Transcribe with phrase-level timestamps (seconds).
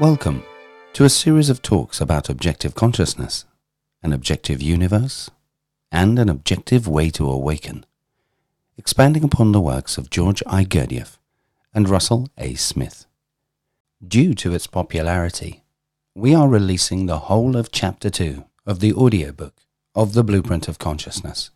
[0.00, 0.42] Welcome
[0.94, 3.44] to a series of talks about objective consciousness,
[4.02, 5.30] an objective universe,
[5.92, 7.84] and an objective way to awaken,
[8.78, 10.64] expanding upon the works of George I.
[10.64, 11.18] Gurdjieff
[11.74, 12.54] and Russell A.
[12.54, 13.04] Smith.
[14.02, 15.62] Due to its popularity,
[16.14, 19.56] we are releasing the whole of Chapter 2 of the audiobook
[19.94, 21.50] of The Blueprint of Consciousness,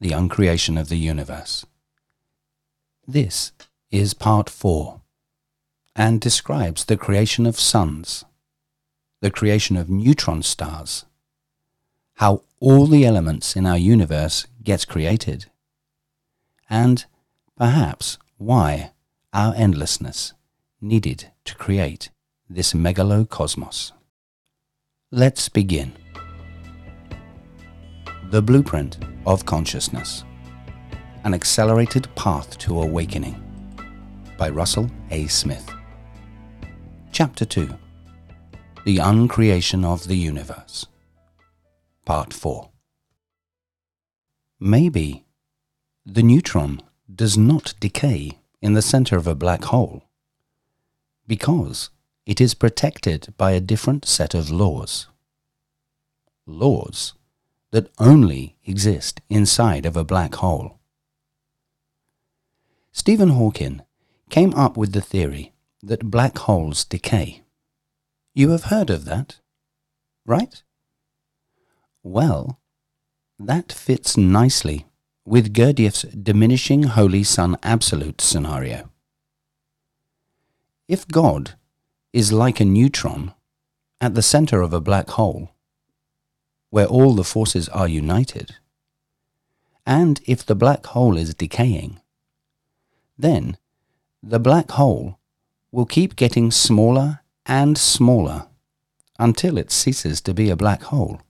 [0.00, 1.66] The Uncreation of the Universe.
[3.04, 3.50] This
[3.90, 4.97] is Part 4
[5.98, 8.24] and describes the creation of suns,
[9.20, 11.04] the creation of neutron stars,
[12.14, 15.46] how all the elements in our universe gets created,
[16.70, 17.04] and
[17.56, 18.92] perhaps why
[19.32, 20.34] our endlessness
[20.80, 22.10] needed to create
[22.48, 23.90] this megalocosmos.
[25.10, 25.92] Let's begin.
[28.30, 30.22] The Blueprint of Consciousness
[31.24, 33.42] An Accelerated Path to Awakening
[34.38, 35.26] by Russell A.
[35.26, 35.68] Smith.
[37.18, 37.74] Chapter 2
[38.84, 40.86] The Uncreation of the Universe
[42.04, 42.70] Part 4
[44.60, 45.24] Maybe
[46.06, 46.80] the neutron
[47.12, 50.04] does not decay in the center of a black hole
[51.26, 51.90] because
[52.24, 55.08] it is protected by a different set of laws.
[56.46, 57.14] Laws
[57.72, 60.78] that only exist inside of a black hole.
[62.92, 63.82] Stephen Hawking
[64.30, 67.42] came up with the theory that black holes decay.
[68.34, 69.40] You have heard of that,
[70.26, 70.62] right?
[72.02, 72.60] Well,
[73.38, 74.86] that fits nicely
[75.24, 78.90] with Gurdjieff's diminishing holy sun absolute scenario.
[80.88, 81.54] If God
[82.12, 83.34] is like a neutron
[84.00, 85.54] at the center of a black hole,
[86.70, 88.56] where all the forces are united,
[89.86, 92.00] and if the black hole is decaying,
[93.16, 93.56] then
[94.22, 95.17] the black hole
[95.70, 98.46] will keep getting smaller and smaller
[99.18, 101.20] until it ceases to be a black hole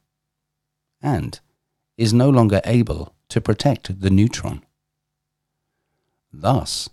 [1.01, 1.41] and
[1.97, 4.65] is no longer able to protect the neutron,
[6.33, 6.89] thus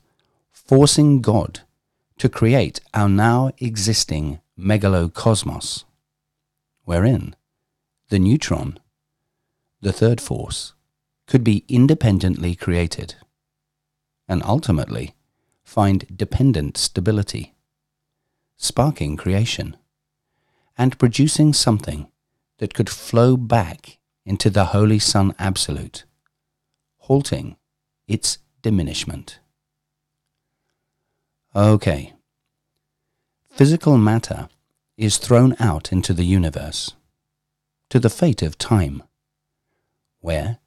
[0.52, 1.62] forcing God
[2.18, 5.84] to create our now existing megalocosmos,
[6.84, 7.36] wherein
[8.10, 8.80] the neutron,
[9.82, 10.74] the third force,
[11.28, 13.16] could be independently created,
[14.28, 15.14] and ultimately
[15.66, 17.56] find dependent stability,
[18.56, 19.76] sparking creation,
[20.78, 22.08] and producing something
[22.60, 26.06] that could flow back into the Holy Sun Absolute,
[27.00, 27.58] halting
[28.08, 29.40] its diminishment.
[31.56, 32.14] Okay.
[33.50, 34.50] Physical matter
[34.98, 36.94] is thrown out into the universe,
[37.90, 39.04] to the fate of time,
[40.20, 40.60] where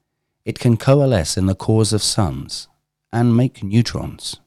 [0.44, 2.68] it can coalesce in the cores of suns
[3.12, 4.40] and make neutrons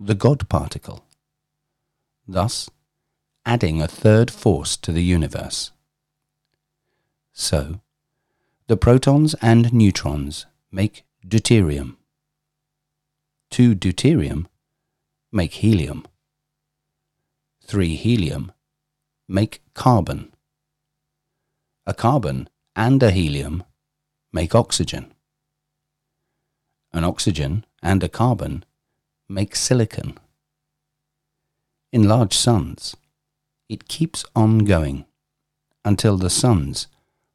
[0.00, 1.04] the God particle,
[2.26, 2.68] thus
[3.46, 5.70] adding a third force to the universe.
[7.32, 7.80] So,
[8.66, 11.96] the protons and neutrons make deuterium.
[13.50, 14.46] Two deuterium
[15.30, 16.06] make helium.
[17.62, 18.52] Three helium
[19.28, 20.32] make carbon.
[21.86, 23.64] A carbon and a helium
[24.32, 25.12] make oxygen.
[26.92, 28.64] An oxygen and a carbon
[29.28, 30.18] make silicon.
[31.92, 32.96] In large suns,
[33.68, 35.06] it keeps on going
[35.84, 36.88] until the suns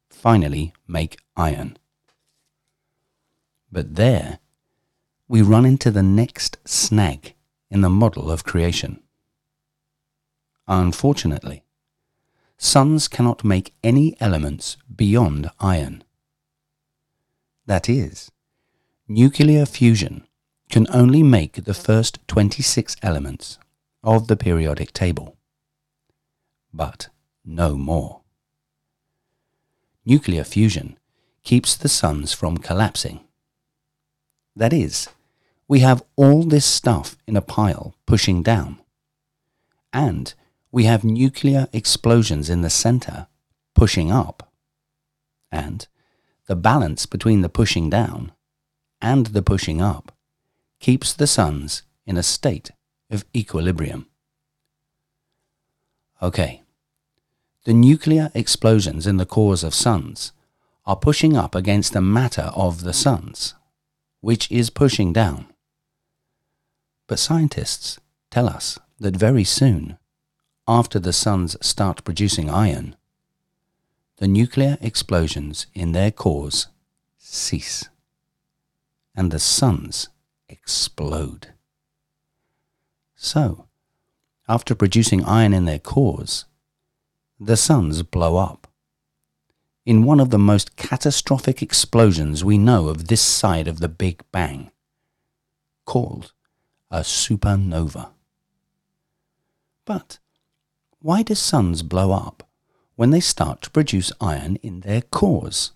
[0.08, 1.76] finally make iron.
[3.72, 4.38] But there,
[5.28, 7.34] we run into the next snag
[7.70, 9.00] in the model of creation.
[10.68, 11.64] Unfortunately,
[12.58, 16.04] suns cannot make any elements beyond iron.
[17.66, 18.30] That is,
[19.08, 20.26] nuclear fusion
[20.70, 23.58] can only make the first 26 elements
[24.02, 25.36] of the periodic table,
[26.72, 27.08] but
[27.44, 28.20] no more.
[30.06, 30.96] Nuclear fusion
[31.42, 33.20] keeps the suns from collapsing.
[34.56, 35.08] That is,
[35.68, 38.80] we have all this stuff in a pile pushing down,
[39.92, 40.32] and
[40.72, 43.26] we have nuclear explosions in the center
[43.74, 44.52] pushing up,
[45.50, 45.86] and
[46.46, 48.32] the balance between the pushing down
[49.00, 50.12] and the pushing up
[50.80, 52.70] keeps the suns in a state
[53.10, 54.06] of equilibrium.
[56.22, 56.62] Okay,
[57.64, 60.32] the nuclear explosions in the cores of suns
[60.86, 63.54] are pushing up against the matter of the suns,
[64.20, 65.46] which is pushing down.
[67.06, 67.98] But scientists
[68.30, 69.98] tell us that very soon,
[70.66, 72.96] after the suns start producing iron,
[74.16, 76.68] the nuclear explosions in their cores
[77.18, 77.88] cease,
[79.14, 80.08] and the suns
[80.50, 81.54] explode.
[83.14, 83.66] So,
[84.48, 86.44] after producing iron in their cores,
[87.38, 88.66] the suns blow up.
[89.86, 94.22] In one of the most catastrophic explosions we know of this side of the Big
[94.32, 94.70] Bang,
[95.86, 96.32] called
[96.90, 98.10] a supernova.
[99.84, 100.18] But
[101.00, 102.48] why do suns blow up
[102.96, 105.72] when they start to produce iron in their cores?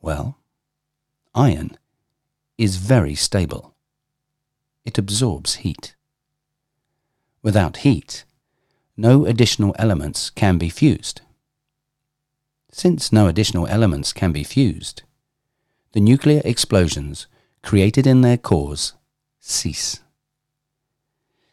[0.00, 0.38] Well,
[1.34, 1.78] iron
[2.58, 3.74] is very stable.
[4.84, 5.94] It absorbs heat.
[7.42, 8.24] Without heat,
[8.96, 11.20] no additional elements can be fused.
[12.70, 15.02] Since no additional elements can be fused,
[15.92, 17.26] the nuclear explosions
[17.62, 18.94] created in their cores
[19.40, 20.00] cease.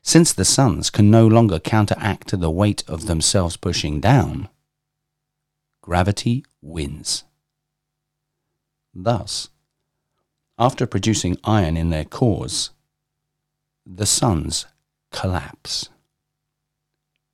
[0.01, 4.49] Since the suns can no longer counteract the weight of themselves pushing down,
[5.81, 7.23] gravity wins.
[8.93, 9.49] Thus,
[10.57, 12.71] after producing iron in their cores,
[13.85, 14.65] the suns
[15.11, 15.89] collapse.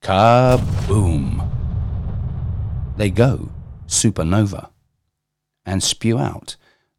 [0.01, 1.49] Kaboom!
[2.97, 3.51] They go
[3.87, 4.69] supernova
[5.65, 6.55] and spew out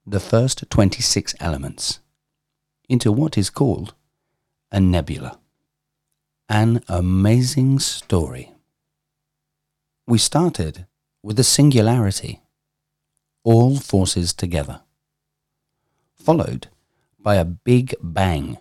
[0.07, 2.01] the first 26 elements
[2.89, 3.95] into what is called
[4.73, 5.39] a nebula.
[6.49, 8.53] An amazing story.
[10.07, 10.87] We started
[11.23, 12.41] with a singularity,
[13.45, 14.81] all forces together,
[16.21, 16.69] followed
[17.19, 18.59] by a big bang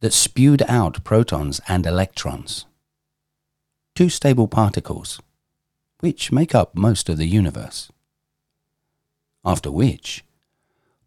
[0.00, 2.66] that spewed out protons and electrons,
[3.94, 5.20] two stable particles,
[6.00, 7.90] which make up most of the universe.
[9.44, 10.24] After which,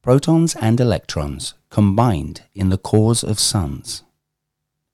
[0.01, 4.03] protons and electrons combined in the cores of suns,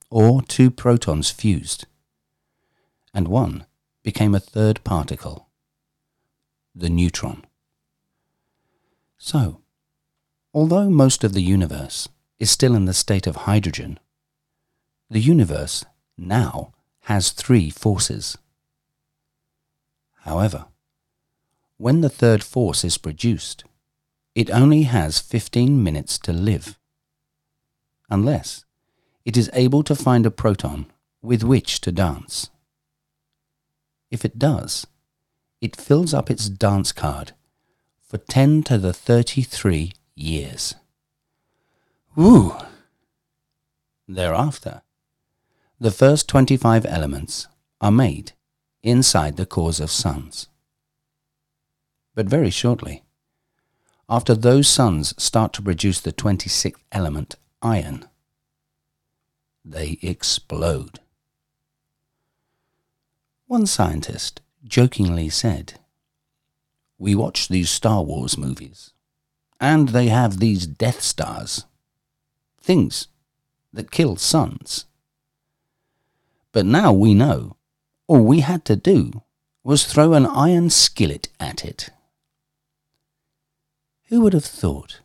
[0.10, 1.86] or two protons fused,
[3.14, 3.66] and one
[4.04, 5.48] became a third particle,
[6.76, 7.44] the neutron.
[9.18, 9.62] So,
[10.58, 12.10] although most of the universe
[12.40, 14.00] is still in the state of hydrogen,
[15.08, 15.86] the universe
[16.18, 18.40] now has three forces.
[20.22, 20.66] However,
[21.78, 23.66] when the third force is produced,
[24.34, 26.80] it only has 15 minutes to live,
[28.10, 28.66] unless
[29.26, 30.88] it is able to find a proton
[31.22, 32.50] with which to dance.
[34.10, 34.88] If it does,
[35.62, 37.34] it fills up its dance card
[38.02, 40.76] for 10 to the 33 years.
[42.16, 42.56] Woo!
[44.08, 44.82] Thereafter,
[45.80, 47.48] the first 25 elements
[47.80, 48.32] are made
[48.82, 50.48] inside the cores of suns.
[52.16, 53.04] But very shortly,
[54.10, 58.08] after those suns start to produce the 26th element, iron,
[59.64, 61.00] they explode.
[63.46, 65.80] One scientist jokingly said,
[66.98, 68.94] We watch these Star Wars movies,
[69.60, 71.66] and they have these Death Stars,
[72.62, 73.08] things
[73.74, 74.86] that kill suns.
[76.52, 77.56] But now we know
[78.08, 79.22] all we had to do
[79.64, 81.90] was throw an iron skillet at it.
[84.06, 85.02] Who would have thought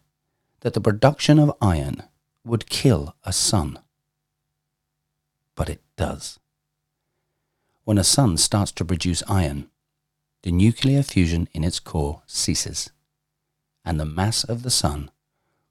[0.61, 2.05] that the production of iron
[2.45, 3.79] would kill a sun?
[5.57, 6.39] But it does.
[7.85, 9.69] When a sun starts to produce iron,
[10.43, 12.91] the nuclear fusion in its core ceases,
[13.84, 15.11] and the mass of the sun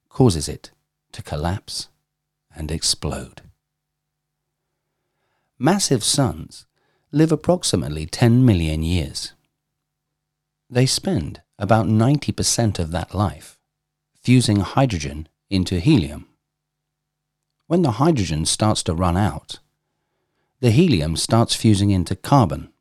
[0.09, 0.71] causes it
[1.11, 1.87] to collapse
[2.55, 3.41] and explode.
[5.57, 6.65] Massive suns
[7.11, 9.33] live approximately 10 million years.
[10.69, 13.59] They spend about 90% of that life,
[14.21, 16.27] fusing hydrogen into helium.
[17.67, 19.59] When the hydrogen starts to run out,
[20.61, 22.71] the helium starts fusing into carbon,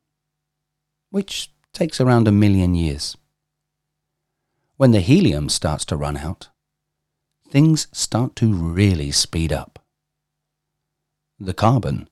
[1.09, 3.17] which takes around a million years.
[4.81, 6.49] When the helium starts to run out,
[7.47, 9.77] things start to really speed up.
[11.39, 12.09] The carbon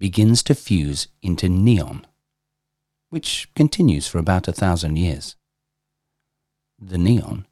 [0.00, 2.08] begins to fuse into neon,
[3.08, 5.36] which continues for about a thousand years
[6.76, 7.46] the neon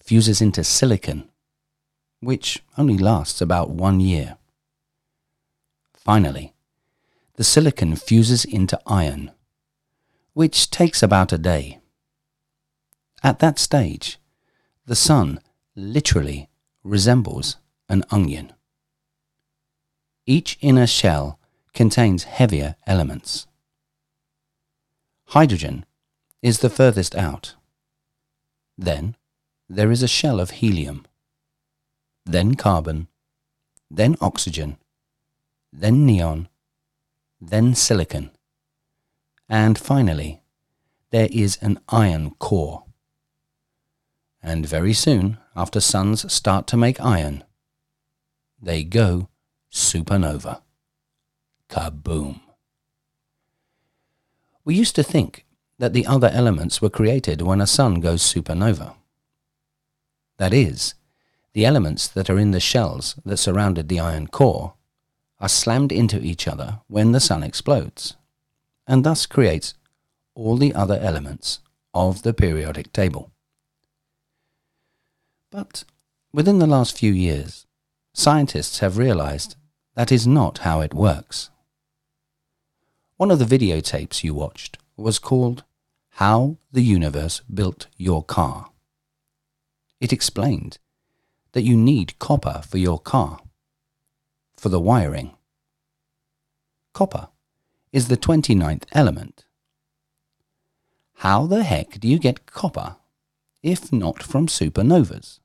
[0.00, 1.28] fuses into silicon,
[2.18, 4.36] which only lasts about one year.
[5.94, 6.54] Finally,
[7.36, 9.30] the silicon fuses into iron,
[10.32, 11.77] which takes about a day.
[13.22, 14.18] At that stage,
[14.86, 15.40] the sun
[15.74, 16.48] literally
[16.84, 17.56] resembles
[17.88, 18.52] an onion.
[20.26, 21.38] Each inner shell
[21.74, 23.46] contains heavier elements.
[25.28, 25.84] Hydrogen
[26.42, 27.54] is the furthest out.
[28.76, 29.16] Then
[29.68, 31.06] there is a shell of helium,
[32.24, 33.08] then carbon,
[33.90, 34.78] then oxygen,
[35.72, 36.48] then neon,
[37.40, 38.30] then silicon,
[39.48, 40.40] and finally
[41.10, 42.84] there is an iron core.
[44.42, 47.44] And very soon, after suns start to make iron,
[48.60, 49.28] they go
[49.72, 50.62] supernova.
[51.68, 52.40] kaboom.
[54.64, 55.44] We used to think
[55.78, 58.94] that the other elements were created when a sun goes supernova.
[60.38, 60.94] That is,
[61.52, 64.74] the elements that are in the shells that surrounded the iron core
[65.40, 68.16] are slammed into each other when the sun explodes,
[68.86, 69.74] and thus creates
[70.34, 71.60] all the other elements
[71.94, 73.32] of the periodic table.
[75.50, 75.84] But
[76.32, 77.66] within the last few years,
[78.12, 79.56] scientists have realized
[79.94, 81.50] that is not how it works.
[83.16, 85.64] One of the videotapes you watched was called
[86.10, 88.70] How the Universe Built Your Car.
[90.00, 90.78] It explained
[91.52, 93.40] that you need copper for your car,
[94.56, 95.34] for the wiring.
[96.92, 97.28] Copper
[97.90, 99.46] is the 29th element.
[101.14, 102.96] How the heck do you get copper
[103.62, 105.40] if not from supernovas?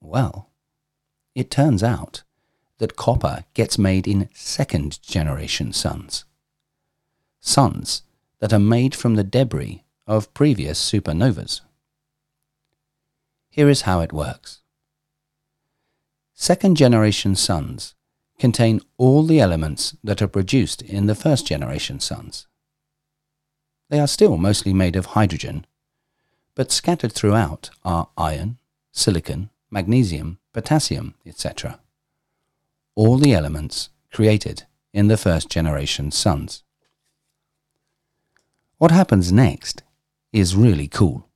[0.00, 0.50] Well,
[1.34, 2.22] it turns out
[2.78, 6.24] that copper gets made in second generation suns.
[7.40, 8.02] Suns
[8.40, 11.60] that are made from the debris of previous supernovas.
[13.50, 14.60] Here is how it works.
[16.34, 17.94] Second generation suns
[18.38, 22.46] contain all the elements that are produced in the first generation suns.
[23.90, 25.66] They are still mostly made of hydrogen,
[26.58, 28.58] but scattered throughout are iron,
[28.90, 31.78] silicon, magnesium, potassium, etc.
[32.96, 36.64] All the elements created in the first generation suns.
[38.78, 39.84] What happens next
[40.32, 41.28] is really cool.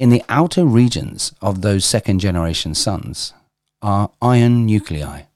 [0.00, 3.32] In the outer regions of those second generation suns
[3.80, 5.26] are iron nuclei,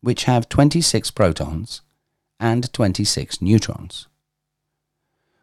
[0.00, 1.82] which have 26 protons
[2.40, 4.06] and 26 neutrons.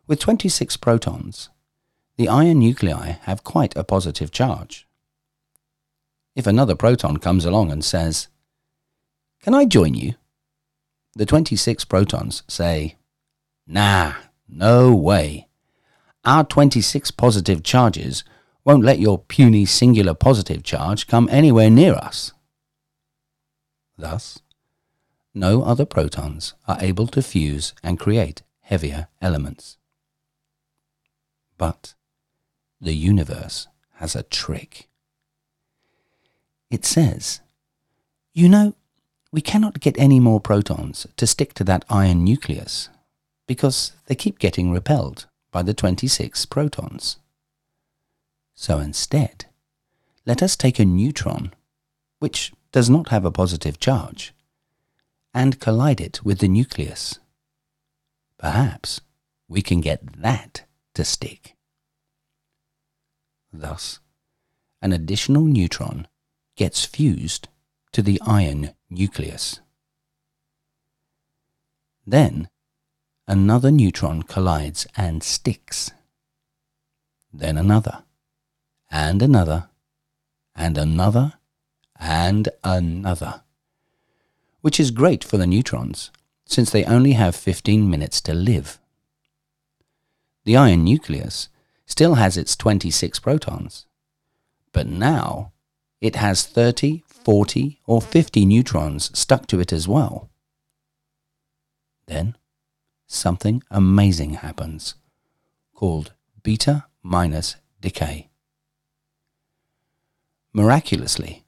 [0.08, 1.50] With 26 protons,
[2.16, 4.88] the iron nuclei have quite a positive charge.
[6.36, 8.28] If another proton comes along and says,
[9.42, 10.16] Can I join you?
[11.16, 12.98] The 26 protons say,
[13.68, 14.14] Nah,
[14.48, 15.48] no way.
[16.26, 18.24] Our 26 positive charges
[18.64, 22.32] won't let your puny singular positive charge come anywhere near us.
[23.98, 24.40] Thus,
[25.34, 29.78] no other protons are able to fuse and create heavier elements.
[31.58, 31.96] But
[32.84, 34.90] the universe has a trick.
[36.70, 37.40] It says,
[38.34, 38.76] You know,
[39.32, 42.90] we cannot get any more protons to stick to that iron nucleus
[43.48, 47.18] because they keep getting repelled by the 26 protons.
[48.56, 49.46] So instead,
[50.26, 51.54] let us take a neutron,
[52.20, 54.34] which does not have a positive charge,
[55.34, 57.20] and collide it with the nucleus.
[58.38, 59.02] Perhaps
[59.48, 60.64] we can get that
[60.94, 61.56] to stick.
[63.54, 64.00] Thus,
[64.82, 66.08] an additional neutron
[66.56, 67.48] gets fused
[67.92, 69.60] to the iron nucleus.
[72.06, 72.50] Then
[73.28, 75.92] another neutron collides and sticks.
[77.32, 78.04] Then another,
[78.92, 79.70] and another,
[80.56, 81.34] and another,
[82.00, 83.44] and another.
[84.62, 86.12] Which is great for the neutrons,
[86.46, 88.80] since they only have 15 minutes to live.
[90.44, 91.50] The iron nucleus
[91.86, 93.86] still has its 26 protons,
[94.72, 95.52] but now
[96.02, 100.30] it has 30, 40, or 50 neutrons stuck to it as well.
[102.08, 102.36] Then
[103.08, 104.96] something amazing happens
[105.74, 106.14] called
[106.44, 108.30] beta minus decay.
[110.54, 111.44] Miraculously,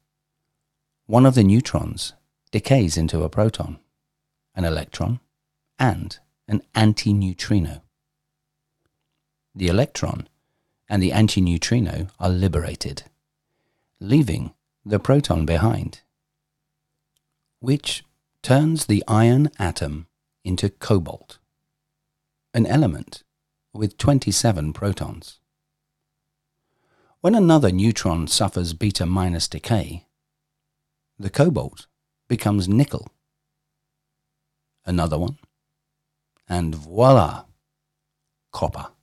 [1.05, 2.13] one of the neutrons
[2.51, 3.77] decays into a proton,
[4.55, 5.19] an electron,
[5.77, 7.81] and an antineutrino.
[9.55, 10.27] The electron
[10.89, 13.03] and the antineutrino are liberated,
[13.99, 14.53] leaving
[14.85, 16.01] the proton behind,
[17.59, 18.03] which
[18.43, 20.07] turns the iron atom
[20.43, 21.39] into cobalt
[22.55, 23.21] an element
[23.73, 25.39] with 27 protons.
[27.19, 30.05] When another neutron suffers beta minus decay,
[31.19, 31.87] the cobalt
[32.29, 33.09] becomes nickel.
[34.85, 35.37] Another one,
[36.47, 37.43] and voila,
[38.53, 38.94] copper.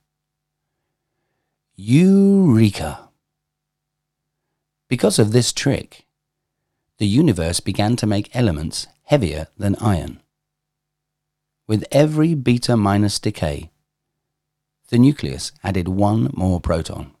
[1.75, 3.09] Eureka!
[4.87, 6.05] Because of this trick,
[6.99, 10.21] the universe began to make elements heavier than iron.
[11.65, 13.71] With every beta minus decay,
[14.89, 17.15] the nucleus added one more proton,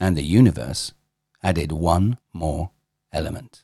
[0.00, 0.92] and the universe
[1.40, 2.72] added one more
[3.12, 3.62] element.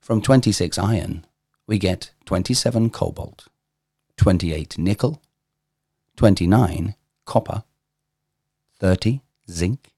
[0.00, 1.24] From 26 iron,
[1.68, 3.46] we get 27 cobalt,
[4.16, 5.22] 28 nickel,
[6.16, 7.64] 29 copper,
[8.78, 9.92] 30 zinc,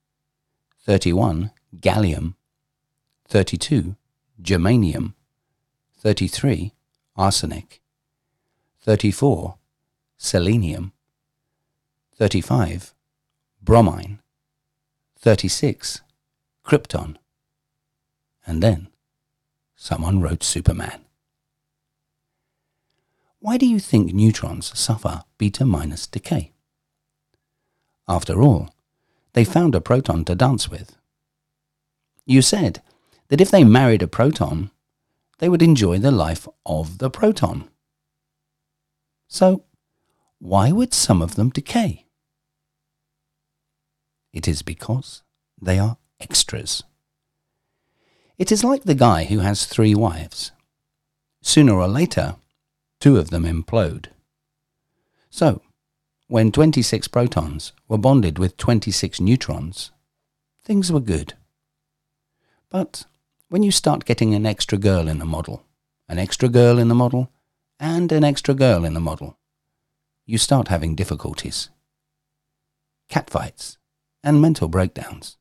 [0.84, 2.34] 31 gallium,
[3.28, 3.96] 32
[4.42, 5.14] germanium,
[5.98, 6.72] 33,
[7.16, 7.80] arsenic,
[8.82, 9.56] 34,
[10.18, 10.92] selenium,
[12.16, 12.94] 35,
[13.62, 14.20] bromine,
[15.18, 16.02] 36,
[16.64, 17.16] krypton,
[18.46, 18.88] and then
[19.74, 21.00] someone wrote Superman.
[23.40, 26.53] Why do you think neutrons suffer beta minus decay?
[28.06, 28.70] After all,
[29.32, 30.96] they found a proton to dance with.
[32.26, 32.82] You said
[33.28, 34.70] that if they married a proton,
[35.38, 37.68] they would enjoy the life of the proton.
[39.28, 39.64] So,
[40.38, 42.06] why would some of them decay?
[44.32, 45.22] It is because
[45.60, 46.82] they are extras.
[48.36, 50.52] It is like the guy who has three wives.
[51.42, 52.36] Sooner or later,
[53.00, 54.06] two of them implode.
[55.30, 55.62] So,
[56.34, 59.92] when 26 protons were bonded with 26 neutrons,
[60.64, 61.34] things were good.
[62.70, 63.04] But
[63.50, 65.62] when you start getting an extra girl in the model,
[66.08, 67.30] an extra girl in the model,
[67.78, 69.38] and an extra girl in the model,
[70.26, 71.70] you start having difficulties.
[73.08, 73.76] Catfights
[74.24, 75.36] and mental breakdowns.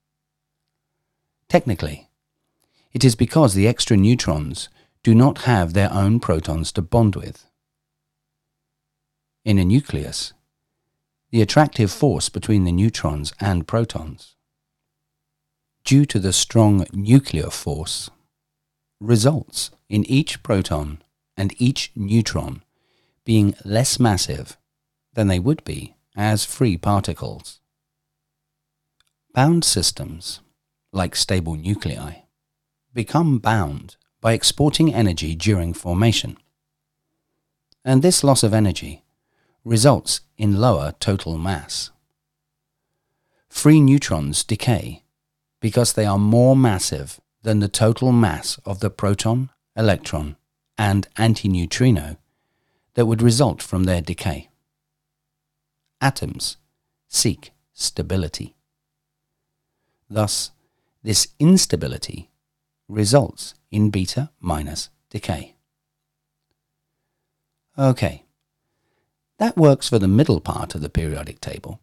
[1.50, 2.12] Technically,
[2.92, 4.70] it is because the extra neutrons
[5.02, 7.50] do not have their own protons to bond with.
[9.44, 10.34] In a nucleus,
[11.34, 14.36] the attractive force between the neutrons and protons,
[15.84, 18.12] due to the strong nuclear force,
[19.02, 21.02] results in each proton
[21.36, 22.62] and each neutron
[23.26, 24.58] being less massive
[25.16, 27.62] than they would be as free particles.
[29.34, 30.40] Bound systems,
[30.92, 32.26] like stable nuclei,
[32.94, 36.38] become bound by exporting energy during formation.
[37.84, 39.03] And this loss of energy
[39.64, 41.92] results in lower total mass.
[43.50, 45.04] Free neutrons decay
[45.60, 50.36] because they are more massive than the total mass of the proton, electron,
[50.78, 52.18] and antineutrino
[52.96, 54.50] that would result from their decay.
[56.02, 56.58] Atoms
[57.08, 58.56] seek stability.
[60.10, 60.52] Thus,
[61.02, 62.30] this instability
[62.88, 65.56] results in beta minus decay.
[67.78, 68.23] Okay,
[69.44, 71.82] that works for the middle part of the periodic table.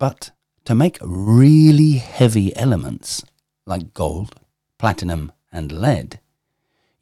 [0.00, 0.32] But
[0.64, 3.22] to make really heavy elements
[3.66, 4.34] like gold,
[4.76, 6.18] platinum, and lead,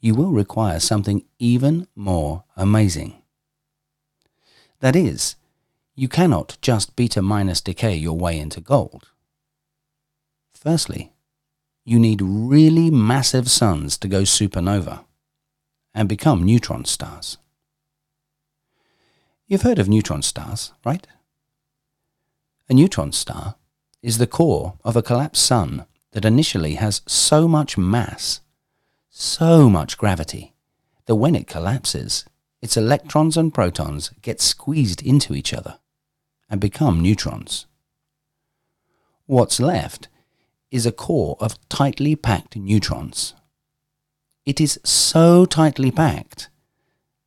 [0.00, 3.22] you will require something even more amazing.
[4.80, 5.36] That is,
[5.94, 9.08] you cannot just beta minus decay your way into gold.
[10.52, 11.14] Firstly,
[11.86, 15.06] you need really massive suns to go supernova
[15.94, 17.38] and become neutron stars.
[19.50, 21.06] You've heard of neutron stars, right?
[22.68, 23.54] A neutron star
[24.02, 28.42] is the core of a collapsed sun that initially has so much mass,
[29.08, 30.52] so much gravity,
[31.06, 32.26] that when it collapses,
[32.60, 35.78] its electrons and protons get squeezed into each other
[36.50, 37.64] and become neutrons.
[39.24, 40.08] What's left
[40.70, 43.32] is a core of tightly packed neutrons.
[44.44, 46.50] It is so tightly packed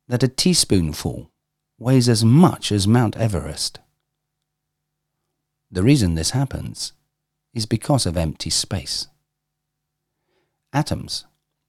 [0.06, 1.31] that a teaspoonful
[1.82, 3.80] weighs as much as Mount Everest.
[5.70, 6.92] The reason this happens
[7.52, 9.08] is because of empty space.
[10.72, 11.26] Atoms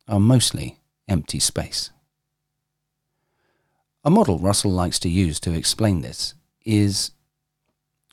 [0.08, 1.90] are mostly empty space.
[4.06, 7.12] A model Russell likes to use to explain this is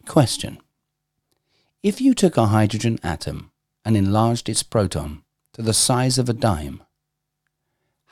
[0.07, 0.59] question.
[1.83, 3.53] If you took a hydrogen atom
[3.85, 6.83] and enlarged its proton to the size of a dime,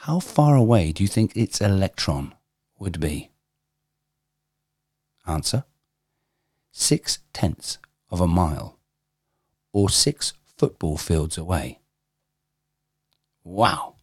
[0.02, 2.34] how far away do you think its electron
[2.78, 3.30] would be?
[5.28, 5.64] Answer
[6.72, 7.78] Six tenths
[8.10, 8.78] of a mile,
[9.72, 11.80] or six football fields away.
[13.44, 13.96] Wow!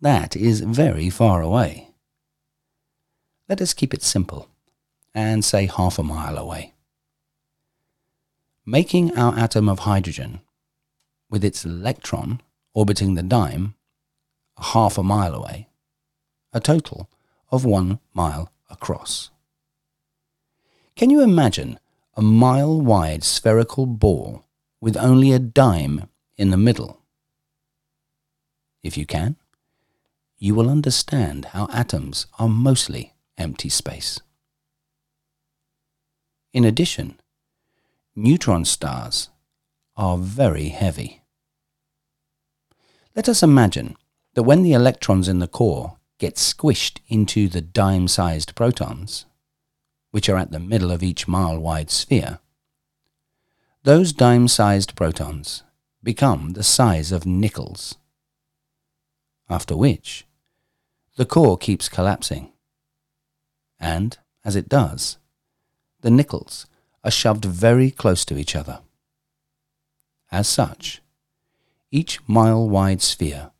[0.00, 1.88] That is very far away.
[3.48, 4.48] Let us keep it simple
[5.14, 6.74] and say half a mile away.
[8.66, 10.40] Making our atom of hydrogen
[11.30, 12.40] with its electron
[12.74, 13.74] orbiting the dime
[14.58, 15.68] half a mile away,
[16.52, 17.08] a total
[17.50, 19.30] of one mile across.
[20.96, 21.80] Can you imagine
[22.14, 24.44] a mile wide spherical ball
[24.80, 27.00] with only a dime in the middle?
[28.84, 29.34] If you can,
[30.38, 34.20] you will understand how atoms are mostly empty space.
[36.52, 37.20] In addition,
[38.14, 39.30] neutron stars
[39.96, 41.22] are very heavy.
[43.16, 43.96] Let us imagine
[44.34, 49.26] that when the electrons in the core get squished into the dime-sized protons,
[50.14, 52.38] which are at the middle of each mile-wide sphere,
[53.82, 55.64] those dime-sized protons
[56.04, 57.96] become the size of nickels.
[59.50, 60.24] after which
[61.16, 62.52] the core keeps collapsing.
[63.80, 65.18] And, as it does,
[66.02, 66.66] the nickels
[67.02, 68.82] are shoved very close to each other.
[70.30, 71.02] As such,
[71.90, 73.50] each mile wide sphere,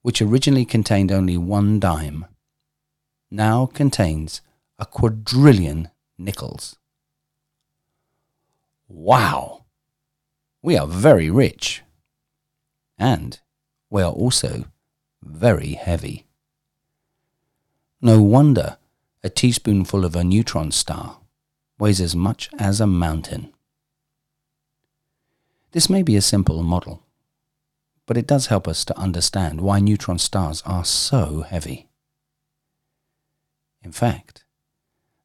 [0.00, 2.24] which originally contained only one dime,
[3.30, 4.40] now contains
[4.78, 6.76] a quadrillion nickels.
[8.88, 9.64] Wow!
[10.62, 11.82] We are very rich.
[12.98, 13.38] And
[13.90, 14.66] we are also
[15.22, 16.26] very heavy.
[18.00, 18.78] No wonder
[19.22, 21.18] a teaspoonful of a neutron star
[21.78, 23.52] weighs as much as a mountain.
[25.72, 27.02] This may be a simple model,
[28.06, 31.88] but it does help us to understand why neutron stars are so heavy.
[33.82, 34.43] In fact,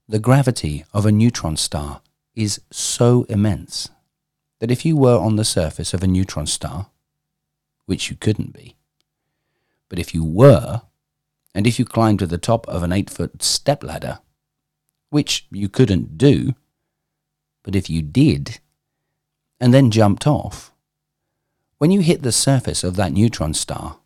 [0.10, 2.02] the gravity of a neutron star
[2.34, 3.90] is so immense
[4.58, 6.88] that if you were on the surface of a neutron star,
[7.86, 8.76] which you couldn't be,
[9.88, 10.82] but if you were,
[11.54, 14.18] and if you climbed to the top of an eight foot step ladder,
[15.12, 16.56] which you couldn't do,
[17.62, 18.60] but if you did,
[19.60, 20.72] and then jumped off,
[21.78, 24.00] when you hit the surface of that neutron star,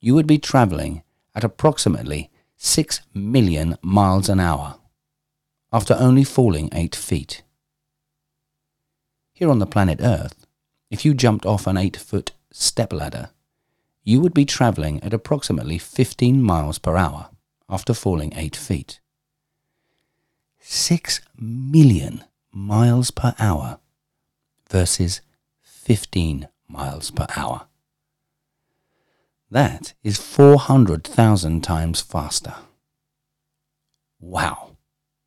[0.00, 1.04] you would be traveling
[1.36, 4.79] at approximately 6 million miles an hour
[5.72, 7.42] after only falling 8 feet.
[9.32, 10.46] Here on the planet Earth,
[10.90, 13.30] if you jumped off an 8 foot stepladder,
[14.02, 17.30] you would be traveling at approximately 15 miles per hour
[17.68, 19.00] after falling 8 feet.
[20.58, 23.78] 6 million miles per hour
[24.68, 25.20] versus
[25.62, 27.66] 15 miles per hour.
[29.50, 32.54] That is 400,000 times faster.
[34.20, 34.69] Wow,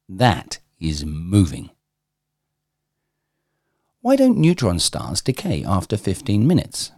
[0.09, 1.69] that is moving.
[4.01, 6.91] Why don't neutron stars decay after 15 minutes?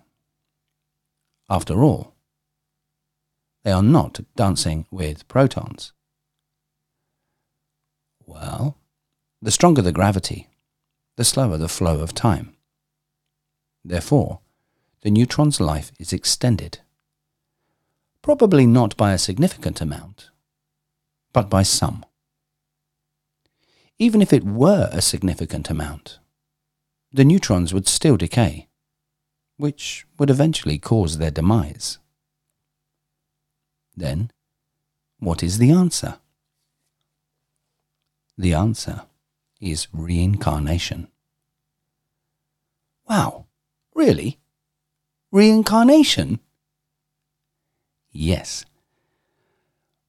[1.50, 2.16] After all,
[3.64, 5.92] they are not dancing with protons.
[8.26, 8.78] Well,
[9.42, 10.48] the stronger the gravity,
[11.16, 12.56] the slower the flow of time.
[13.84, 14.40] Therefore,
[15.02, 16.80] the neutron's life is extended.
[18.24, 20.32] Probably not by a significant amount,
[21.32, 22.04] but by some.
[23.98, 26.20] Even if it were a significant amount,
[27.14, 28.68] the neutrons would still decay,
[29.56, 31.98] which would eventually cause their demise.
[33.96, 34.32] Then,
[35.20, 36.20] what is the answer?
[38.38, 39.04] The answer
[39.62, 41.08] is reincarnation.
[43.08, 43.46] Wow,
[43.94, 44.40] really?
[45.32, 46.40] Reincarnation?
[48.12, 48.66] Yes.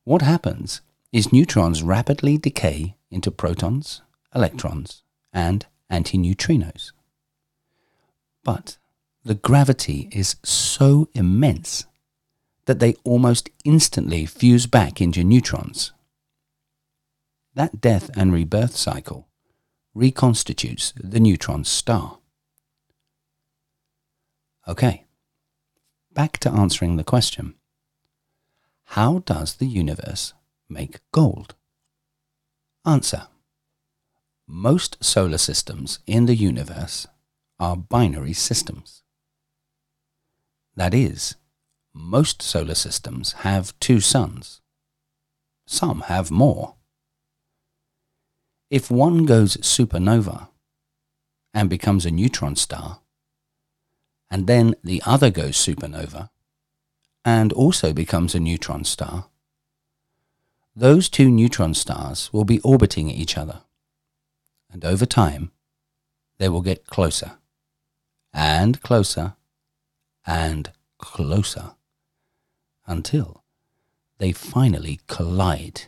[0.02, 0.80] What happens
[1.12, 4.02] is neutrons rapidly decay into protons,
[4.34, 6.92] electrons, and antineutrinos.
[8.44, 8.78] But
[9.24, 11.86] the gravity is so immense
[12.66, 15.92] that they almost instantly fuse back into neutrons.
[17.54, 19.26] That death and rebirth cycle
[19.94, 22.18] reconstitutes the neutron star.
[24.68, 25.06] Okay,
[26.12, 27.54] back to answering the question.
[28.90, 30.34] How does the universe
[30.68, 31.55] make gold?
[32.86, 33.26] Answer.
[34.46, 37.08] Most solar systems in the universe
[37.58, 39.02] are binary systems.
[40.76, 41.34] That is,
[41.92, 44.60] most solar systems have two suns.
[45.66, 46.76] Some have more.
[48.70, 50.46] If one goes supernova
[51.52, 53.00] and becomes a neutron star,
[54.30, 56.30] and then the other goes supernova
[57.24, 59.26] and also becomes a neutron star,
[60.78, 63.62] those two neutron stars will be orbiting each other.
[64.70, 65.52] And over time,
[66.36, 67.38] they will get closer
[68.34, 69.36] and closer
[70.26, 71.72] and closer
[72.86, 73.42] until
[74.18, 75.82] they finally collide,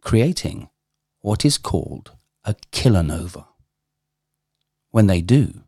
[0.00, 0.68] creating
[1.20, 2.10] what is called
[2.44, 3.46] a kilonova.
[4.90, 5.62] When they do,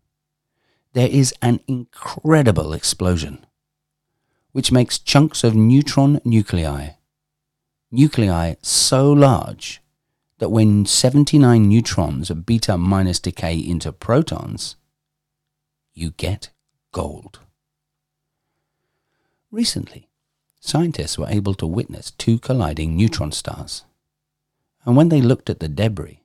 [0.95, 3.47] there is an incredible explosion,
[4.51, 6.95] which makes chunks of neutron nuclei
[7.95, 9.81] nuclei so large
[10.39, 14.77] that when 79 neutrons of beta minus decay into protons,
[15.95, 16.51] you get
[16.93, 17.39] gold.
[19.51, 20.09] Recently,
[20.61, 23.85] scientists were able to witness two colliding neutron stars.
[24.85, 26.21] And when they looked at the debris,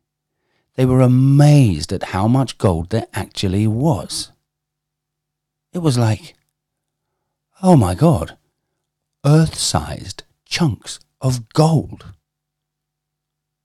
[0.75, 4.31] they were amazed at how much gold there actually was.
[5.71, 6.35] It was like,
[7.61, 8.37] oh my god,
[9.23, 12.13] Earth sized chunks of gold.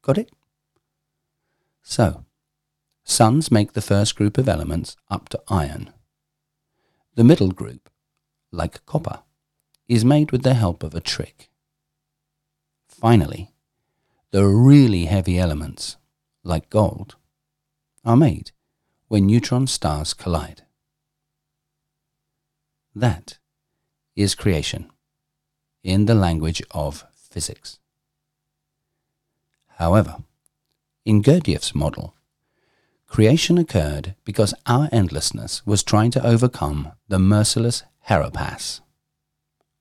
[0.03, 0.31] Got it?
[1.83, 2.25] So,
[3.05, 5.93] suns make the first group of elements up to iron.
[7.15, 7.91] The middle group,
[8.51, 9.21] like copper,
[9.87, 11.51] is made with the help of a trick.
[12.89, 13.53] Finally,
[14.31, 15.97] the really heavy elements,
[16.43, 17.17] like gold,
[18.05, 18.51] are made
[19.09, 20.63] when neutron stars collide.
[22.95, 23.39] That
[24.17, 24.91] is creation
[25.83, 27.81] in the language of physics.
[29.79, 30.19] However,
[31.05, 32.15] in Gurdjieff's model,
[33.09, 38.81] creation occurred because our endlessness was trying to overcome the merciless Heropass,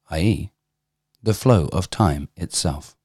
[0.09, 0.51] i.e.,
[1.21, 2.95] the flow of time itself.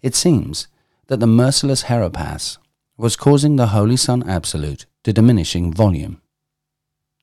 [0.00, 0.68] It seems
[1.08, 2.58] that the merciless Heropass
[2.96, 6.22] was causing the Holy Sun Absolute to diminishing volume,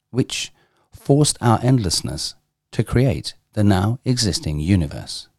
[0.10, 0.52] which
[0.92, 2.36] forced our endlessness
[2.74, 5.30] to create the now existing universe,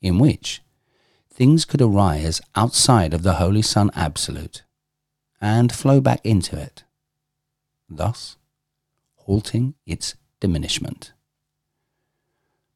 [0.00, 0.62] in which
[1.32, 4.62] things could arise outside of the Holy Sun Absolute
[5.40, 6.84] and flow back into it,
[7.88, 8.36] thus
[9.16, 11.12] halting its diminishment.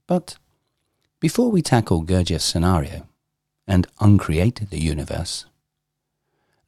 [0.07, 0.37] But
[1.21, 3.09] before we tackle Gurdjieff's scenario
[3.67, 5.47] and uncreate the universe,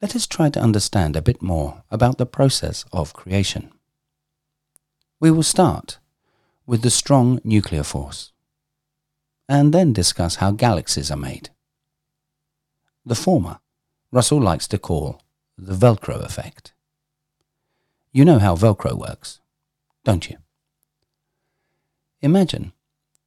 [0.00, 3.70] let us try to understand a bit more about the process of creation.
[5.20, 5.98] We will start
[6.66, 8.32] with the strong nuclear force,
[9.48, 11.50] and then discuss how galaxies are made.
[13.04, 13.60] The former,
[14.10, 15.22] Russell likes to call
[15.56, 16.72] the Velcro effect.
[18.12, 19.40] You know how Velcro works,
[20.04, 20.38] don't you?
[22.20, 22.72] Imagine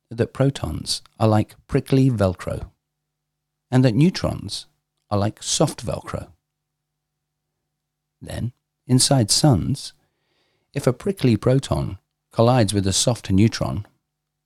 [0.09, 2.71] that protons are like prickly Velcro,
[3.71, 4.65] and that neutrons
[5.11, 6.29] are like soft Velcro.
[8.21, 8.51] Then,
[8.87, 9.93] inside suns,
[10.73, 11.99] if a prickly proton
[12.31, 13.85] collides with a soft neutron,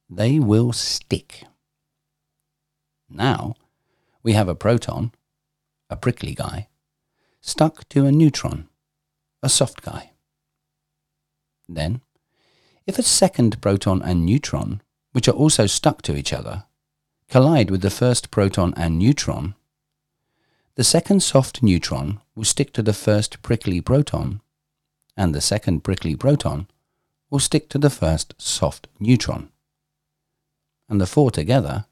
[0.10, 1.46] they will stick.
[3.16, 3.54] Now,
[4.24, 5.12] we have a proton,
[5.88, 6.68] a prickly guy,
[7.42, 8.70] stuck to a neutron,
[9.44, 10.14] a soft guy.
[11.70, 12.02] Then,
[12.88, 16.64] if a second proton and neutron, which are also stuck to each other,
[17.30, 19.54] collide with the first proton and neutron,
[20.74, 24.42] the second soft neutron will stick to the first prickly proton,
[25.16, 26.68] and the second prickly proton
[27.30, 29.50] will stick to the first soft neutron.
[30.90, 31.86] And the four together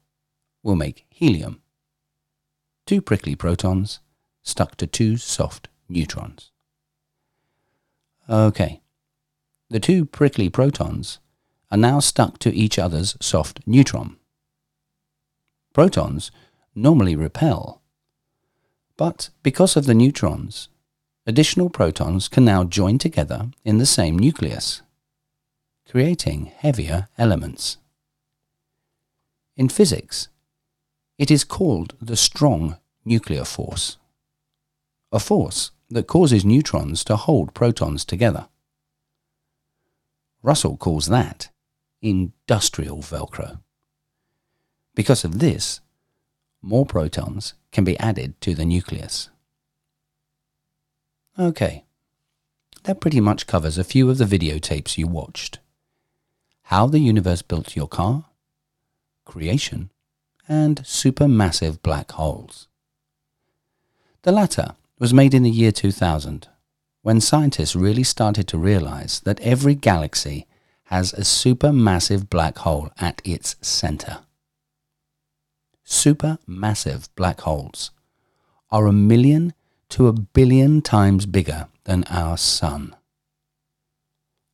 [0.62, 1.60] will make helium.
[2.86, 4.00] Two prickly protons
[4.42, 6.50] stuck to two soft neutrons.
[8.28, 8.80] Okay,
[9.68, 11.18] the two prickly protons
[11.70, 14.16] are now stuck to each other's soft neutron.
[15.72, 16.30] Protons
[16.74, 17.82] normally repel
[18.96, 20.68] but because of the neutrons,
[21.26, 24.82] additional protons can now join together in the same nucleus,
[25.90, 27.78] creating heavier elements.
[29.56, 30.28] In physics,
[31.22, 33.96] it is called the strong nuclear force,
[35.12, 38.48] a force that causes neutrons to hold protons together.
[40.42, 41.50] Russell calls that
[42.00, 43.60] industrial Velcro.
[44.96, 45.80] Because of this,
[46.60, 49.30] more protons can be added to the nucleus.
[51.38, 51.84] Okay,
[52.82, 55.60] that pretty much covers a few of the videotapes you watched.
[56.64, 58.24] How the universe built your car,
[59.24, 59.90] creation,
[60.48, 62.68] and supermassive black holes.
[64.22, 66.48] The latter was made in the year 2000,
[67.02, 70.46] when scientists really started to realize that every galaxy
[70.84, 74.20] has a supermassive black hole at its center
[75.92, 77.90] supermassive black holes
[78.70, 79.52] are a million
[79.90, 82.96] to a billion times bigger than our Sun.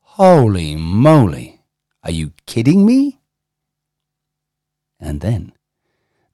[0.01, 1.61] Holy moly!
[2.03, 3.21] Are you kidding me?
[4.99, 5.53] And then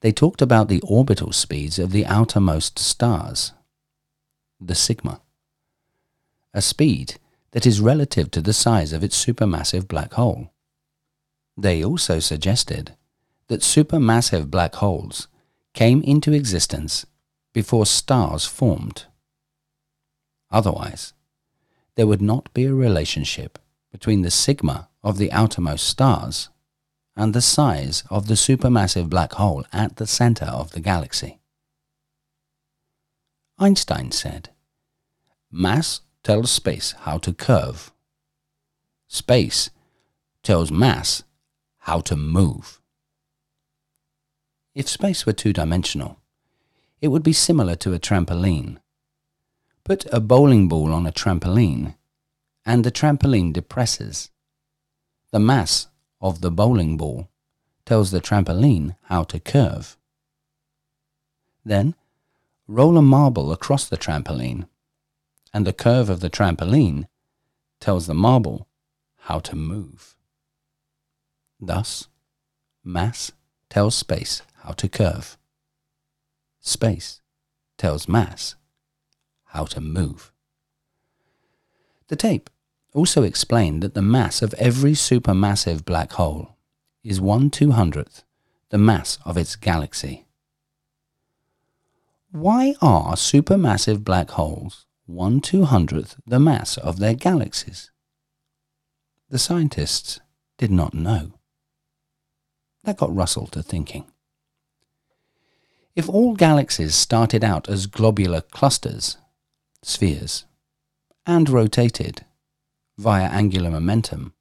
[0.05, 3.55] they talked about the orbital speeds of the outermost stars,
[4.61, 5.23] the sigma,
[6.53, 7.15] a speed
[7.53, 10.53] that is relative to the size of its supermassive black hole.
[11.57, 12.95] They also suggested
[13.47, 15.29] that supermassive black holes
[15.73, 17.07] came into existence
[17.55, 19.07] before stars formed.
[20.51, 21.15] Otherwise,
[21.95, 23.59] there would not be a relationship
[23.91, 26.51] between the sigma of the outermost stars
[27.17, 31.39] and the size of the supermassive black hole at the center of the galaxy.
[33.59, 34.51] Einstein said,
[35.51, 37.93] Mass tells space how to curve.
[39.07, 39.71] Space
[40.43, 41.23] tells mass
[41.79, 42.81] how to move.
[44.75, 46.19] If space were two-dimensional,
[47.01, 48.79] it would be similar to a trampoline.
[49.85, 51.95] Put a bowling ball on a trampoline,
[52.67, 54.31] and the trampoline depresses.
[55.31, 55.89] The mass
[56.25, 57.29] of the bowling ball
[57.85, 59.99] tells the trampoline how to curve.
[61.67, 61.95] Then,
[62.67, 64.67] roll a marble across the trampoline,
[65.53, 67.09] and the curve of the trampoline
[67.79, 68.67] tells the marble
[69.29, 70.17] how to move.
[71.61, 72.09] Thus,
[72.83, 73.31] mass
[73.69, 75.37] tells space how to curve.
[76.61, 77.21] Space
[77.77, 78.55] tells mass
[79.49, 80.33] how to move.
[82.09, 82.49] The tape
[82.95, 86.57] also explained that the mass of every supermassive black hole
[87.03, 88.23] is 1 200th
[88.71, 90.27] the mass of its galaxy.
[92.31, 97.91] Why are supermassive black holes 1 200th the mass of their galaxies?
[99.29, 100.21] The scientists
[100.57, 101.35] did not know.
[102.85, 104.07] That got Russell to thinking.
[105.97, 109.17] If all galaxies started out as globular clusters,
[109.83, 110.45] spheres,
[111.27, 112.25] and rotated
[112.97, 114.35] via angular momentum,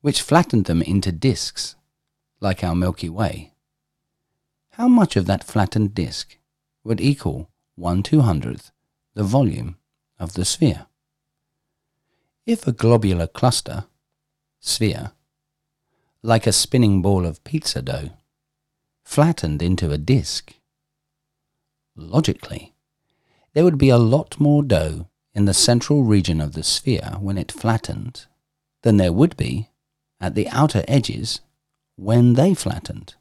[0.00, 1.76] which flattened them into disks,
[2.40, 3.52] like our Milky Way,
[4.80, 6.38] how much of that flattened disk
[6.84, 8.70] would equal 1 200th
[9.12, 9.76] the volume
[10.18, 10.86] of the sphere?
[12.46, 13.84] If a globular cluster,
[14.58, 15.12] sphere,
[16.22, 18.10] like a spinning ball of pizza dough,
[19.04, 20.54] flattened into a disk,
[21.94, 22.74] logically,
[23.52, 27.38] there would be a lot more dough in the central region of the sphere when
[27.38, 28.26] it flattened
[28.82, 29.68] than there would be
[30.20, 31.40] at the outer edges
[31.96, 33.14] when they flattened.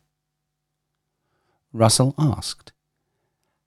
[1.72, 2.72] Russell asked,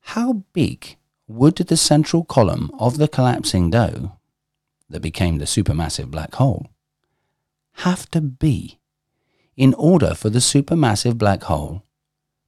[0.00, 0.96] How big
[1.28, 4.18] would the central column of the collapsing dough,
[4.88, 6.68] that became the supermassive black hole,
[7.76, 8.78] have to be
[9.56, 11.82] in order for the supermassive black hole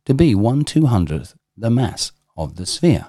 [0.05, 3.07] to be 1 200th the mass of the sphere?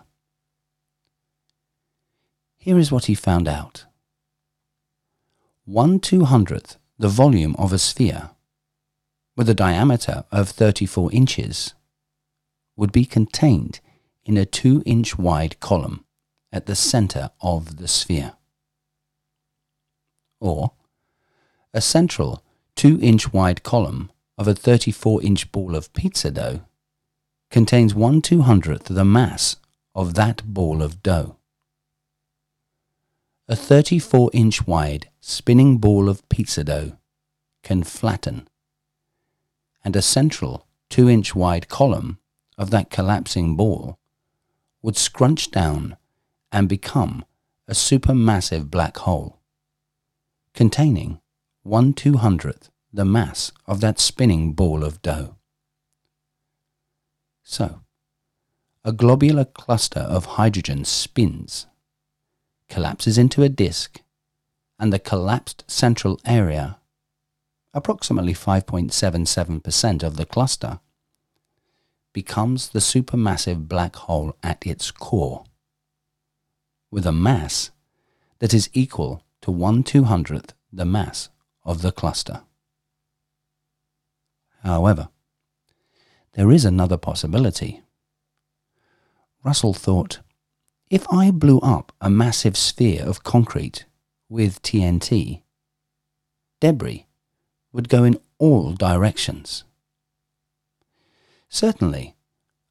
[2.65, 3.85] Here is what he found out.
[5.65, 8.31] 1 200th the volume of a sphere
[9.37, 11.75] with a diameter of 34 inches
[12.75, 13.81] would be contained
[14.25, 16.05] in a 2 inch wide column
[16.51, 18.33] at the center of the sphere.
[20.39, 20.71] Or
[21.71, 22.43] a central
[22.77, 26.61] 2 inch wide column of a 34 inch ball of pizza dough
[27.51, 29.57] contains 1 200th the mass
[29.93, 31.37] of that ball of dough
[33.47, 36.97] a 34 inch wide spinning ball of pizza dough
[37.61, 38.47] can flatten,
[39.83, 42.17] and a central 2 inch wide column
[42.57, 43.99] of that collapsing ball
[44.81, 45.95] would scrunch down
[46.51, 47.23] and become
[47.67, 49.39] a supermassive black hole,
[50.55, 51.19] containing
[51.61, 55.35] 1 200th the mass of that spinning ball of dough.
[57.43, 57.81] So,
[58.83, 61.67] a globular cluster of hydrogen spins
[62.69, 64.01] collapses into a disk,
[64.79, 66.79] and the collapsed central area,
[67.73, 70.79] approximately 5.77% of the cluster,
[72.13, 75.43] becomes the supermassive black hole at its core,
[76.89, 77.71] with a mass
[78.39, 81.29] that is equal to 1 200th the mass
[81.63, 82.41] of the cluster.
[84.63, 85.09] However,
[86.33, 87.81] there is another possibility.
[89.43, 90.19] Russell thought
[90.89, 93.85] if I blew up a massive sphere of concrete
[94.29, 95.41] with TNT,
[96.61, 97.07] debris
[97.71, 99.63] would go in all directions.
[101.49, 102.15] Certainly,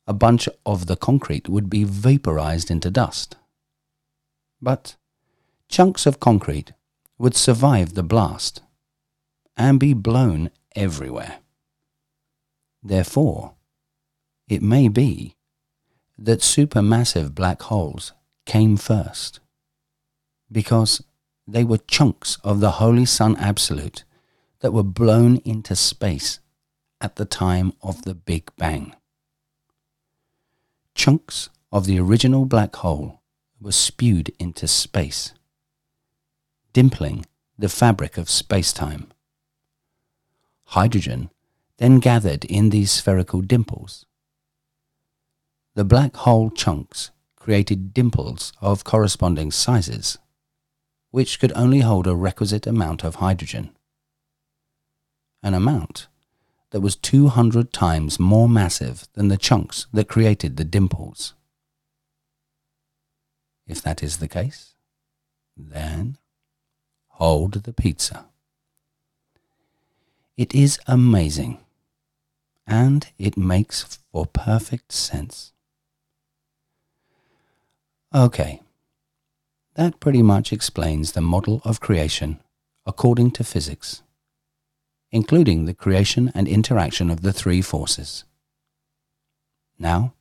[0.06, 3.36] a bunch of the concrete would be vaporized into dust.
[4.60, 4.96] But
[5.68, 6.72] chunks of concrete
[7.18, 8.62] would survive the blast
[9.56, 11.38] and be blown everywhere.
[12.82, 13.54] Therefore,
[14.48, 15.36] it may be
[16.18, 18.12] that supermassive black holes
[18.46, 19.40] came first
[20.50, 21.02] because
[21.46, 24.04] they were chunks of the Holy Sun Absolute
[24.60, 26.38] that were blown into space
[27.00, 28.94] at the time of the Big Bang.
[30.94, 33.20] Chunks of the original black hole
[33.60, 35.34] were spewed into space,
[36.72, 37.24] dimpling
[37.58, 39.08] the fabric of space-time.
[40.66, 41.30] Hydrogen
[41.78, 44.06] then gathered in these spherical dimples
[45.74, 50.18] the black hole chunks created dimples of corresponding sizes,
[51.10, 53.70] which could only hold a requisite amount of hydrogen.
[55.42, 56.06] An amount
[56.70, 61.34] that was 200 times more massive than the chunks that created the dimples.
[63.66, 64.74] If that is the case,
[65.56, 66.18] then
[67.08, 68.26] hold the pizza.
[70.36, 71.58] It is amazing,
[72.66, 75.53] and it makes for perfect sense.
[78.14, 78.62] Okay,
[79.74, 82.38] that pretty much explains the model of creation
[82.86, 84.02] according to physics,
[85.10, 88.22] including the creation and interaction of the three forces.
[89.80, 90.14] Now,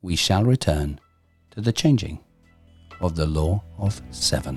[0.00, 1.00] we shall return
[1.50, 2.20] to the changing
[3.00, 4.56] of the law of seven.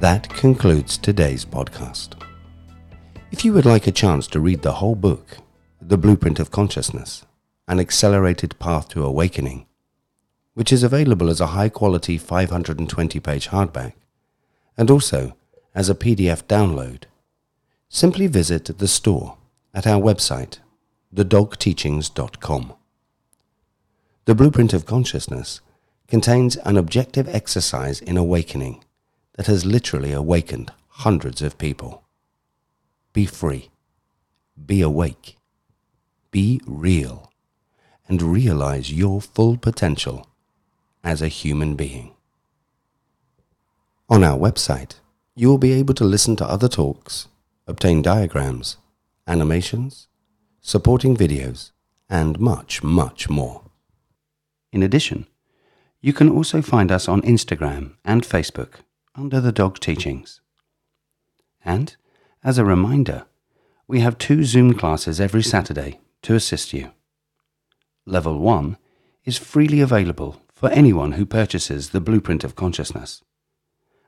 [0.00, 2.14] That concludes today's podcast.
[3.30, 5.36] If you would like a chance to read the whole book,
[5.88, 7.24] The Blueprint of Consciousness,
[7.66, 9.64] An Accelerated Path to Awakening,
[10.52, 13.94] which is available as a high quality 520 page hardback
[14.76, 15.34] and also
[15.74, 17.04] as a PDF download,
[17.88, 19.38] simply visit the store
[19.72, 20.58] at our website,
[21.14, 22.74] thedogteachings.com.
[24.26, 25.62] The Blueprint of Consciousness
[26.06, 28.84] contains an objective exercise in awakening
[29.36, 32.04] that has literally awakened hundreds of people.
[33.14, 33.70] Be free,
[34.66, 35.37] be awake,
[36.30, 37.32] be real,
[38.06, 40.26] and realize your full potential
[41.04, 42.14] as a human being.
[44.08, 45.00] On our website,
[45.34, 47.28] you will be able to listen to other talks,
[47.66, 48.76] obtain diagrams,
[49.26, 50.08] animations,
[50.60, 51.72] supporting videos,
[52.08, 53.62] and much, much more.
[54.72, 55.26] In addition,
[56.00, 58.80] you can also find us on Instagram and Facebook
[59.14, 60.40] under the Dog Teachings.
[61.64, 61.96] And,
[62.42, 63.26] as a reminder,
[63.86, 66.90] we have two Zoom classes every Saturday to assist you.
[68.06, 68.76] Level 1
[69.24, 73.22] is freely available for anyone who purchases the Blueprint of Consciousness,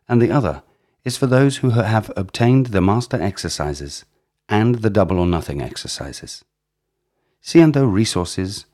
[0.09, 0.63] and the other
[1.05, 4.05] is for those who have obtained the Master Exercises
[4.49, 6.45] and the Double or Nothing exercises.
[7.41, 8.67] See under Resources,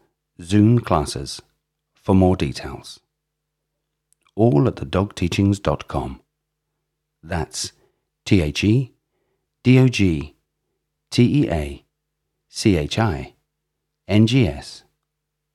[0.43, 1.41] Zoom Classes
[1.95, 3.01] for more details.
[4.35, 6.21] All at thedogteachings.com.
[7.23, 7.73] That's
[8.25, 8.93] T H E
[9.63, 10.35] D O G
[11.11, 11.86] T E A
[12.59, 13.35] C H I
[14.09, 14.83] N G S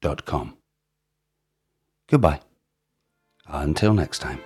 [0.03, 0.55] dot com.
[2.07, 2.41] Goodbye.
[3.47, 4.39] Until next time.